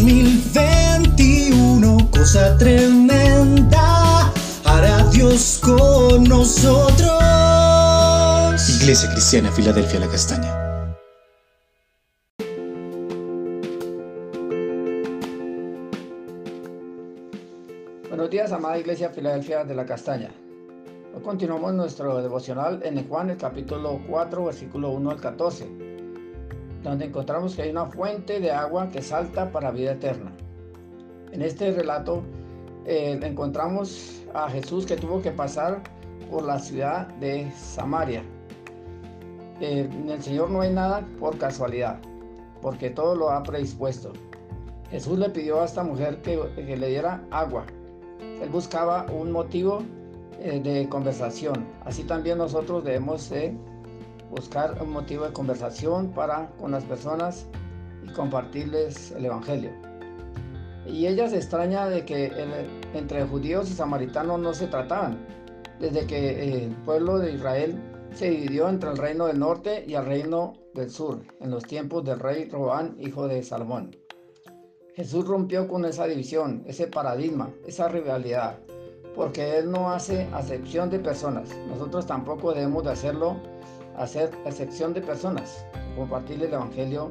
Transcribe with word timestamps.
2021, 0.00 2.08
cosa 2.10 2.56
tremenda, 2.56 4.32
hará 4.64 5.04
Dios 5.12 5.60
con 5.62 6.24
nosotros. 6.24 7.20
Iglesia 8.80 9.10
Cristiana, 9.12 9.52
Filadelfia, 9.52 10.00
la 10.00 10.08
Castaña. 10.08 10.56
Buenos 18.08 18.30
días, 18.30 18.52
amada 18.52 18.78
Iglesia 18.78 19.10
Filadelfia 19.10 19.64
de 19.64 19.74
la 19.74 19.84
Castaña. 19.84 20.30
Hoy 21.14 21.22
continuamos 21.22 21.74
nuestro 21.74 22.22
devocional 22.22 22.80
en 22.84 23.06
Juan, 23.06 23.28
el 23.28 23.36
capítulo 23.36 24.00
4, 24.08 24.46
versículo 24.46 24.92
1 24.92 25.10
al 25.10 25.20
14, 25.20 25.89
donde 26.82 27.06
encontramos 27.06 27.54
que 27.54 27.62
hay 27.62 27.70
una 27.70 27.86
fuente 27.86 28.40
de 28.40 28.50
agua 28.50 28.88
que 28.88 29.02
salta 29.02 29.50
para 29.50 29.70
vida 29.70 29.92
eterna. 29.92 30.32
En 31.32 31.42
este 31.42 31.72
relato 31.72 32.22
eh, 32.86 33.18
encontramos 33.22 34.22
a 34.34 34.48
Jesús 34.50 34.86
que 34.86 34.96
tuvo 34.96 35.20
que 35.20 35.30
pasar 35.30 35.82
por 36.30 36.44
la 36.44 36.58
ciudad 36.58 37.08
de 37.14 37.50
Samaria 37.52 38.22
eh, 39.60 39.86
en 39.92 40.08
el 40.08 40.22
Señor 40.22 40.50
no 40.50 40.62
hay 40.62 40.72
nada 40.72 41.06
por 41.18 41.36
casualidad, 41.36 41.98
porque 42.62 42.88
todo 42.88 43.14
lo 43.14 43.30
ha 43.30 43.42
predispuesto. 43.42 44.12
Jesús 44.90 45.18
le 45.18 45.28
pidió 45.28 45.60
a 45.60 45.66
esta 45.66 45.84
mujer 45.84 46.22
que, 46.22 46.38
le 46.76 46.88
diera 46.88 47.22
agua. 47.30 47.66
Él 48.40 48.48
buscaba 48.48 49.06
un 49.12 49.30
motivo 49.30 49.82
eh, 50.40 50.60
de 50.60 50.88
conversación. 50.88 51.66
Así 51.84 52.04
también 52.04 52.38
nosotros 52.38 52.84
debemos 52.84 53.30
buscar 54.30 54.80
un 54.80 54.90
motivo 54.90 55.24
de 55.24 55.32
conversación 55.32 56.12
para 56.12 56.50
con 56.58 56.70
las 56.70 56.84
personas 56.84 57.46
y 58.04 58.12
compartirles 58.12 59.12
el 59.12 59.26
Evangelio. 59.26 59.70
Y 60.86 61.06
ella 61.06 61.28
se 61.28 61.36
extraña 61.36 61.88
de 61.88 62.04
que 62.04 62.32
entre 62.94 63.24
judíos 63.26 63.70
y 63.70 63.74
samaritanos 63.74 64.40
no 64.40 64.54
se 64.54 64.66
trataban, 64.66 65.18
desde 65.78 66.06
que 66.06 66.64
el 66.64 66.70
pueblo 66.84 67.18
de 67.18 67.32
Israel 67.32 67.78
se 68.14 68.30
dividió 68.30 68.68
entre 68.68 68.90
el 68.90 68.96
reino 68.96 69.26
del 69.26 69.38
norte 69.38 69.84
y 69.86 69.94
el 69.94 70.04
reino 70.04 70.54
del 70.74 70.90
sur 70.90 71.20
en 71.40 71.50
los 71.50 71.64
tiempos 71.64 72.04
del 72.04 72.18
rey 72.18 72.48
Robán, 72.48 72.96
hijo 72.98 73.28
de 73.28 73.42
Salomón. 73.42 73.96
Jesús 74.94 75.26
rompió 75.26 75.68
con 75.68 75.84
esa 75.84 76.06
división, 76.06 76.62
ese 76.66 76.86
paradigma, 76.86 77.50
esa 77.66 77.88
rivalidad, 77.88 78.58
porque 79.14 79.58
Él 79.58 79.70
no 79.70 79.90
hace 79.90 80.28
acepción 80.32 80.90
de 80.90 80.98
personas. 80.98 81.48
Nosotros 81.68 82.06
tampoco 82.06 82.52
debemos 82.52 82.84
de 82.84 82.90
hacerlo, 82.90 83.36
hacer 84.00 84.30
excepción 84.46 84.94
de 84.94 85.00
personas, 85.00 85.64
compartir 85.96 86.42
el 86.42 86.52
Evangelio 86.52 87.10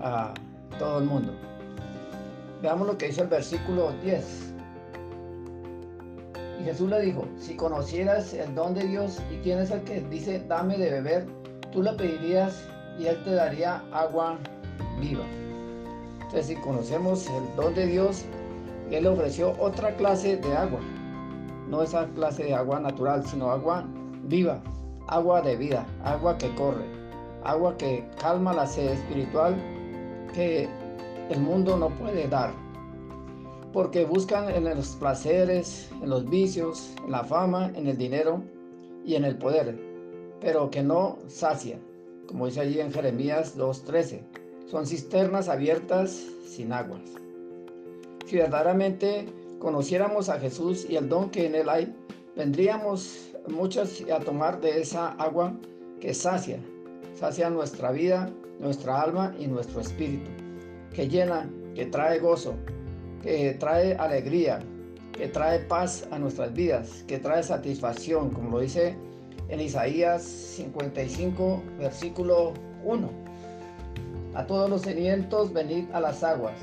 a 0.00 0.34
todo 0.78 0.98
el 0.98 1.04
mundo. 1.04 1.32
Veamos 2.62 2.86
lo 2.86 2.98
que 2.98 3.06
dice 3.06 3.22
el 3.22 3.28
versículo 3.28 3.92
10. 4.02 4.54
Jesús 6.64 6.90
le 6.90 7.00
dijo, 7.00 7.24
si 7.38 7.54
conocieras 7.54 8.34
el 8.34 8.54
don 8.54 8.74
de 8.74 8.88
Dios 8.88 9.22
y 9.30 9.36
quién 9.36 9.60
es 9.60 9.70
el 9.70 9.82
que 9.82 10.00
dice, 10.00 10.42
dame 10.48 10.76
de 10.76 10.90
beber, 10.90 11.26
tú 11.70 11.82
le 11.82 11.92
pedirías 11.92 12.66
y 12.98 13.06
él 13.06 13.22
te 13.22 13.34
daría 13.34 13.84
agua 13.92 14.38
viva. 15.00 15.24
Entonces, 16.26 16.46
si 16.46 16.56
conocemos 16.56 17.28
el 17.28 17.56
don 17.56 17.72
de 17.74 17.86
Dios, 17.86 18.24
Él 18.90 19.06
ofreció 19.06 19.54
otra 19.60 19.94
clase 19.96 20.36
de 20.36 20.56
agua. 20.56 20.80
No 21.68 21.82
esa 21.82 22.06
clase 22.06 22.44
de 22.44 22.54
agua 22.54 22.80
natural, 22.80 23.24
sino 23.24 23.50
agua 23.50 23.84
viva, 24.24 24.60
agua 25.08 25.42
de 25.42 25.56
vida, 25.56 25.86
agua 26.04 26.36
que 26.38 26.54
corre, 26.54 26.84
agua 27.44 27.76
que 27.76 28.04
calma 28.20 28.52
la 28.52 28.66
sed 28.66 28.92
espiritual 28.92 29.56
que 30.34 30.68
el 31.30 31.40
mundo 31.40 31.76
no 31.76 31.90
puede 31.90 32.28
dar 32.28 32.50
porque 33.76 34.06
buscan 34.06 34.48
en 34.48 34.64
los 34.64 34.96
placeres, 34.96 35.90
en 36.02 36.08
los 36.08 36.26
vicios, 36.30 36.94
en 37.04 37.12
la 37.12 37.24
fama, 37.24 37.70
en 37.74 37.86
el 37.86 37.98
dinero 37.98 38.42
y 39.04 39.16
en 39.16 39.24
el 39.26 39.36
poder, 39.36 39.78
pero 40.40 40.70
que 40.70 40.82
no 40.82 41.18
sacian, 41.28 41.80
como 42.26 42.46
dice 42.46 42.62
allí 42.62 42.80
en 42.80 42.90
Jeremías 42.90 43.58
2.13. 43.58 44.22
Son 44.70 44.86
cisternas 44.86 45.50
abiertas 45.50 46.24
sin 46.46 46.72
aguas. 46.72 47.02
Si 48.24 48.36
verdaderamente 48.36 49.28
conociéramos 49.58 50.30
a 50.30 50.40
Jesús 50.40 50.86
y 50.88 50.96
el 50.96 51.10
don 51.10 51.28
que 51.28 51.44
en 51.44 51.54
él 51.54 51.68
hay, 51.68 51.94
vendríamos 52.34 53.35
muchos 53.48 54.02
a 54.12 54.18
tomar 54.20 54.60
de 54.60 54.80
esa 54.80 55.08
agua 55.12 55.54
que 56.00 56.14
sacia, 56.14 56.58
sacia 57.14 57.50
nuestra 57.50 57.90
vida, 57.90 58.30
nuestra 58.58 59.00
alma 59.02 59.34
y 59.38 59.46
nuestro 59.46 59.80
espíritu, 59.80 60.30
que 60.94 61.08
llena, 61.08 61.48
que 61.74 61.86
trae 61.86 62.18
gozo, 62.18 62.54
que 63.22 63.54
trae 63.54 63.94
alegría, 63.94 64.60
que 65.12 65.28
trae 65.28 65.60
paz 65.60 66.06
a 66.10 66.18
nuestras 66.18 66.52
vidas, 66.52 67.04
que 67.06 67.18
trae 67.18 67.42
satisfacción, 67.42 68.30
como 68.30 68.50
lo 68.50 68.60
dice 68.60 68.96
en 69.48 69.60
Isaías 69.60 70.22
55, 70.22 71.62
versículo 71.78 72.52
1. 72.84 73.10
A 74.34 74.46
todos 74.46 74.68
los 74.68 74.82
sedientos 74.82 75.52
venid 75.52 75.86
a 75.92 76.00
las 76.00 76.22
aguas, 76.22 76.56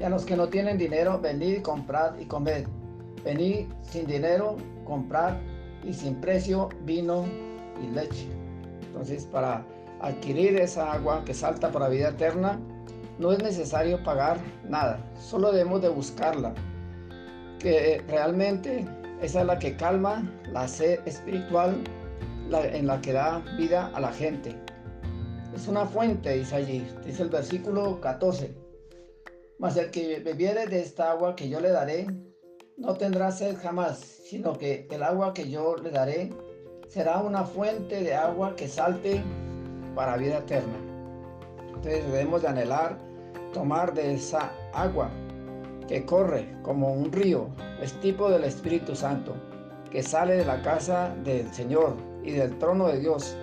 y 0.00 0.02
a 0.02 0.08
los 0.08 0.24
que 0.24 0.36
no 0.36 0.48
tienen 0.48 0.78
dinero, 0.78 1.20
venid, 1.20 1.62
comprad 1.62 2.18
y 2.18 2.24
comed. 2.24 2.66
Venid 3.24 3.66
sin 3.82 4.06
dinero, 4.06 4.56
comprad 4.84 5.34
y 5.84 5.92
sin 5.92 6.16
precio 6.16 6.68
vino 6.84 7.24
y 7.82 7.94
leche. 7.94 8.26
Entonces, 8.86 9.26
para 9.26 9.64
adquirir 10.00 10.56
esa 10.56 10.92
agua 10.92 11.24
que 11.24 11.34
salta 11.34 11.70
para 11.70 11.88
vida 11.88 12.10
eterna, 12.10 12.60
no 13.18 13.32
es 13.32 13.42
necesario 13.42 14.02
pagar 14.02 14.38
nada, 14.68 14.98
solo 15.18 15.52
debemos 15.52 15.82
de 15.82 15.88
buscarla, 15.88 16.54
que 17.58 18.02
realmente 18.08 18.86
esa 19.20 19.40
es 19.40 19.46
la 19.46 19.58
que 19.58 19.76
calma 19.76 20.28
la 20.52 20.66
sed 20.66 21.00
espiritual 21.06 21.76
en 22.50 22.86
la 22.86 23.00
que 23.00 23.12
da 23.12 23.38
vida 23.56 23.90
a 23.94 24.00
la 24.00 24.12
gente. 24.12 24.54
Es 25.54 25.68
una 25.68 25.86
fuente, 25.86 26.36
dice 26.36 26.56
allí, 26.56 26.86
dice 27.04 27.22
el 27.22 27.28
versículo 27.28 28.00
14. 28.00 28.54
Mas 29.58 29.76
el 29.76 29.90
que 29.90 30.18
bebiere 30.18 30.66
de 30.66 30.80
esta 30.80 31.12
agua 31.12 31.36
que 31.36 31.48
yo 31.48 31.60
le 31.60 31.70
daré, 31.70 32.06
no 32.76 32.94
tendrá 32.94 33.30
sed 33.30 33.56
jamás, 33.62 33.98
sino 33.98 34.54
que 34.54 34.86
el 34.90 35.02
agua 35.02 35.34
que 35.34 35.48
yo 35.48 35.76
le 35.76 35.90
daré 35.90 36.30
será 36.88 37.18
una 37.18 37.44
fuente 37.44 38.02
de 38.02 38.14
agua 38.14 38.54
que 38.56 38.68
salte 38.68 39.22
para 39.94 40.16
vida 40.16 40.38
eterna. 40.38 40.78
Entonces 41.68 42.04
debemos 42.06 42.42
de 42.42 42.48
anhelar 42.48 42.98
tomar 43.52 43.92
de 43.94 44.14
esa 44.14 44.52
agua 44.72 45.10
que 45.88 46.04
corre 46.04 46.48
como 46.62 46.92
un 46.92 47.12
río, 47.12 47.48
es 47.82 47.92
tipo 48.00 48.30
del 48.30 48.44
Espíritu 48.44 48.94
Santo, 48.94 49.34
que 49.90 50.02
sale 50.02 50.36
de 50.36 50.44
la 50.44 50.62
casa 50.62 51.14
del 51.24 51.52
Señor 51.52 51.96
y 52.24 52.32
del 52.32 52.58
trono 52.58 52.88
de 52.88 53.00
Dios, 53.00 53.36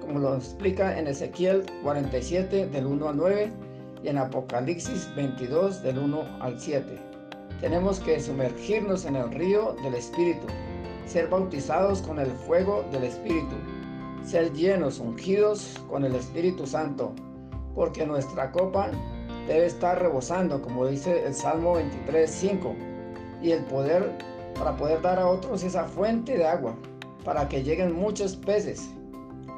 como 0.00 0.18
lo 0.18 0.36
explica 0.36 0.98
en 0.98 1.06
Ezequiel 1.06 1.66
47 1.82 2.68
del 2.68 2.86
1 2.86 3.08
al 3.08 3.16
9 3.16 3.52
y 4.02 4.08
en 4.08 4.18
Apocalipsis 4.18 5.14
22 5.14 5.82
del 5.82 5.98
1 5.98 6.24
al 6.40 6.58
7. 6.58 7.11
Tenemos 7.62 8.00
que 8.00 8.18
sumergirnos 8.18 9.04
en 9.04 9.14
el 9.14 9.30
río 9.30 9.76
del 9.84 9.94
Espíritu, 9.94 10.48
ser 11.06 11.28
bautizados 11.28 12.02
con 12.02 12.18
el 12.18 12.32
fuego 12.32 12.84
del 12.90 13.04
Espíritu, 13.04 13.54
ser 14.26 14.52
llenos, 14.52 14.98
ungidos 14.98 15.80
con 15.88 16.04
el 16.04 16.16
Espíritu 16.16 16.66
Santo, 16.66 17.12
porque 17.72 18.04
nuestra 18.04 18.50
copa 18.50 18.90
debe 19.46 19.66
estar 19.66 20.02
rebosando, 20.02 20.60
como 20.60 20.88
dice 20.88 21.24
el 21.24 21.34
Salmo 21.34 21.74
23, 21.74 22.28
5, 22.28 22.74
y 23.40 23.52
el 23.52 23.64
poder 23.66 24.10
para 24.58 24.76
poder 24.76 25.00
dar 25.00 25.20
a 25.20 25.28
otros 25.28 25.62
esa 25.62 25.84
fuente 25.84 26.36
de 26.36 26.44
agua, 26.44 26.74
para 27.24 27.48
que 27.48 27.62
lleguen 27.62 27.94
muchos 27.94 28.34
peces, 28.34 28.90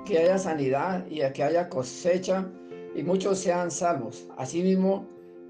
que 0.05 0.19
haya 0.19 0.37
sanidad 0.37 1.07
y 1.09 1.21
que 1.33 1.43
haya 1.43 1.71
cosecha 1.71 2.47
y 2.95 3.03
muchos 3.03 3.39
sean 3.39 3.71
salvos. 3.71 4.27
Asimismo, 4.37 5.07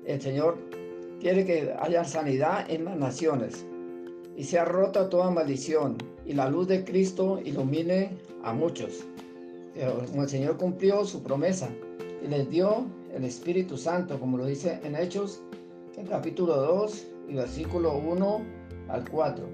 el 0.07 0.23
Señor 0.23 0.57
quiere 1.21 1.45
que 1.45 1.75
haya 1.79 2.05
sanidad 2.05 2.71
en 2.71 2.85
las 2.85 2.97
naciones 2.97 3.65
y 4.37 4.45
sea 4.45 4.65
rota 4.65 5.09
toda 5.09 5.31
maldición 5.31 5.97
y 6.27 6.33
la 6.33 6.49
luz 6.49 6.69
de 6.69 6.85
Cristo 6.85 7.41
ilumine 7.45 8.11
a 8.43 8.53
muchos. 8.53 9.05
el 9.75 10.29
Señor 10.29 10.57
cumplió 10.57 11.05
su 11.05 11.23
promesa 11.23 11.69
y 12.25 12.29
les 12.29 12.49
dio 12.51 12.87
el 13.15 13.25
Espíritu 13.25 13.77
Santo, 13.77 14.19
como 14.19 14.37
lo 14.39 14.47
dice 14.47 14.81
en 14.83 14.97
Hechos, 14.97 15.41
capítulo 16.09 16.57
2 16.57 17.07
y 17.29 17.35
versículo 17.35 17.97
1 17.97 18.41
al 18.89 19.09
4. 19.09 19.45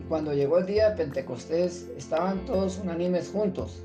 Y 0.00 0.08
cuando 0.08 0.32
llegó 0.32 0.58
el 0.58 0.66
día 0.66 0.90
de 0.90 0.96
Pentecostés, 0.96 1.88
estaban 1.96 2.44
todos 2.46 2.78
unánimes 2.78 3.30
juntos, 3.30 3.82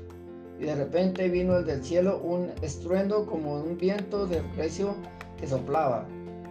y 0.60 0.64
de 0.64 0.76
repente 0.76 1.28
vino 1.28 1.56
el 1.56 1.64
del 1.64 1.82
cielo 1.82 2.20
un 2.22 2.50
estruendo 2.62 3.26
como 3.26 3.60
un 3.60 3.76
viento 3.76 4.26
de 4.26 4.40
recio 4.56 4.94
que 5.38 5.46
soplaba, 5.46 6.06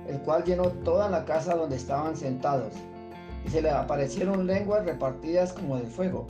el 0.07 0.19
cual 0.19 0.43
llenó 0.43 0.69
toda 0.69 1.09
la 1.09 1.25
casa 1.25 1.55
donde 1.55 1.75
estaban 1.75 2.15
sentados, 2.15 2.73
y 3.45 3.49
se 3.49 3.61
le 3.61 3.69
aparecieron 3.69 4.47
lenguas 4.47 4.85
repartidas 4.85 5.53
como 5.53 5.77
de 5.77 5.85
fuego 5.85 6.27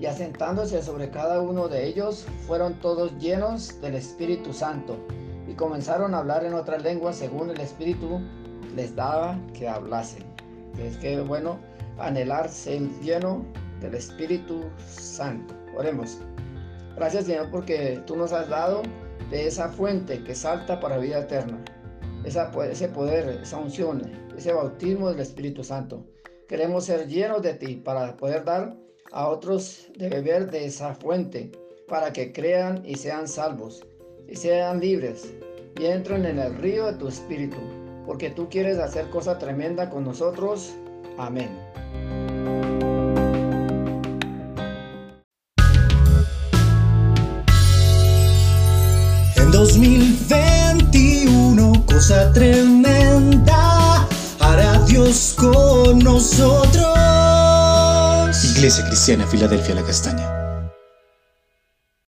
y 0.00 0.06
asentándose 0.06 0.82
sobre 0.82 1.10
cada 1.10 1.42
uno 1.42 1.68
de 1.68 1.86
ellos, 1.86 2.26
fueron 2.46 2.74
todos 2.80 3.16
llenos 3.18 3.80
del 3.82 3.94
Espíritu 3.94 4.54
Santo, 4.54 4.96
y 5.46 5.52
comenzaron 5.52 6.14
a 6.14 6.18
hablar 6.18 6.44
en 6.44 6.54
otras 6.54 6.82
lenguas 6.82 7.16
según 7.16 7.50
el 7.50 7.60
Espíritu 7.60 8.18
les 8.74 8.96
daba 8.96 9.38
que 9.52 9.68
hablasen. 9.68 10.24
Es 10.78 10.96
que 10.96 11.20
bueno 11.20 11.58
anhelar 11.98 12.48
ser 12.48 12.80
lleno 13.02 13.44
del 13.80 13.94
Espíritu 13.94 14.64
Santo. 14.78 15.54
Oremos. 15.76 16.18
Gracias 16.96 17.26
Señor 17.26 17.50
porque 17.50 18.00
tú 18.06 18.16
nos 18.16 18.32
has 18.32 18.48
dado 18.48 18.82
de 19.30 19.46
esa 19.46 19.68
fuente 19.68 20.24
que 20.24 20.34
salta 20.34 20.80
para 20.80 20.96
vida 20.96 21.18
eterna. 21.18 21.58
Ese 22.24 22.88
poder, 22.88 23.40
esa 23.42 23.56
unción, 23.56 24.02
ese 24.36 24.52
bautismo 24.52 25.10
del 25.10 25.20
Espíritu 25.20 25.64
Santo. 25.64 26.04
Queremos 26.48 26.84
ser 26.84 27.08
llenos 27.08 27.42
de 27.42 27.54
ti 27.54 27.76
para 27.76 28.16
poder 28.16 28.44
dar 28.44 28.76
a 29.12 29.28
otros 29.28 29.88
de 29.96 30.08
beber 30.08 30.50
de 30.50 30.66
esa 30.66 30.94
fuente, 30.94 31.50
para 31.88 32.12
que 32.12 32.32
crean 32.32 32.82
y 32.84 32.96
sean 32.96 33.26
salvos, 33.26 33.84
y 34.28 34.36
sean 34.36 34.80
libres, 34.80 35.34
y 35.78 35.86
entren 35.86 36.26
en 36.26 36.38
el 36.38 36.54
río 36.56 36.86
de 36.86 36.94
tu 36.94 37.08
Espíritu, 37.08 37.58
porque 38.06 38.30
tú 38.30 38.48
quieres 38.48 38.78
hacer 38.78 39.08
cosa 39.10 39.38
tremenda 39.38 39.90
con 39.90 40.04
nosotros. 40.04 40.74
Amén. 41.18 41.50
En 49.36 49.50
2021, 49.50 51.09
tremenda 52.32 54.06
hará 54.38 54.78
Dios 54.86 55.34
con 55.36 55.98
nosotros. 55.98 56.86
Iglesia 58.56 58.84
Cristiana 58.86 59.26
Filadelfia 59.26 59.74
La 59.74 59.82
Castaña. 59.82 60.39